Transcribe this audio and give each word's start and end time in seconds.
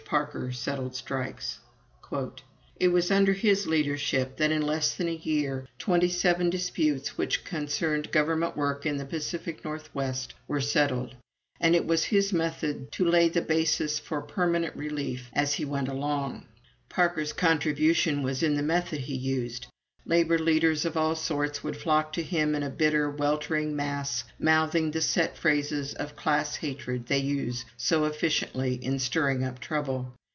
Parker 0.05 0.51
Settled 0.51 0.93
Strikes": 0.93 1.59
"It 2.77 2.89
was 2.89 3.11
under 3.11 3.31
his 3.31 3.65
leadership 3.65 4.35
that, 4.35 4.51
in 4.51 4.61
less 4.61 4.93
than 4.93 5.07
a 5.07 5.11
year, 5.15 5.65
twenty 5.79 6.09
seven 6.09 6.49
disputes 6.49 7.17
which 7.17 7.45
concerned 7.45 8.11
Government 8.11 8.57
work 8.57 8.85
in 8.85 8.97
the 8.97 9.05
Pacific 9.05 9.63
Northwest 9.63 10.33
were 10.49 10.59
settled, 10.59 11.15
and 11.61 11.77
it 11.77 11.85
was 11.85 12.03
his 12.03 12.33
method 12.33 12.91
to 12.91 13.05
lay 13.05 13.29
the 13.29 13.41
basis 13.41 13.99
for 13.99 14.19
permanent 14.19 14.75
relief 14.75 15.29
as 15.31 15.53
he 15.53 15.63
went 15.63 15.87
along.... 15.87 16.43
"Parker's 16.89 17.31
contribution 17.31 18.21
was 18.21 18.43
in 18.43 18.55
the 18.55 18.63
method 18.63 18.99
he 18.99 19.15
used.... 19.15 19.67
Labor 20.03 20.39
leaders 20.39 20.83
of 20.83 20.97
all 20.97 21.13
sorts 21.13 21.63
would 21.63 21.77
flock 21.77 22.11
to 22.13 22.23
him 22.23 22.55
in 22.55 22.63
a 22.63 22.71
bitter, 22.71 23.07
weltering 23.11 23.75
mass, 23.75 24.23
mouthing 24.39 24.89
the 24.89 24.99
set 25.01 25.37
phrases 25.37 25.93
of 25.93 26.15
class 26.15 26.55
hatred 26.55 27.05
they 27.05 27.19
use 27.19 27.65
so 27.77 28.05
effectually 28.05 28.83
in 28.83 28.97
stirring 28.97 29.43
up 29.43 29.59
trouble. 29.59 30.11